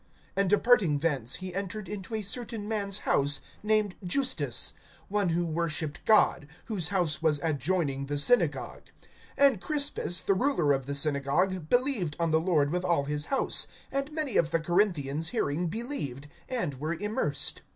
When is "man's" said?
2.67-2.97